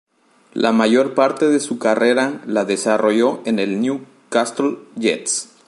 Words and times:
La 0.55 0.71
mayor 0.71 1.13
parte 1.13 1.47
de 1.47 1.59
su 1.59 1.77
carrera 1.77 2.41
la 2.47 2.65
desarrolló 2.65 3.39
en 3.45 3.59
el 3.59 3.79
Newcastle 3.81 4.79
Jets. 4.95 5.49